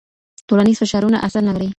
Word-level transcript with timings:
ټولنیز 0.47 0.77
فشارونه 0.81 1.17
اثر 1.27 1.41
نه 1.47 1.53
لري. 1.55 1.69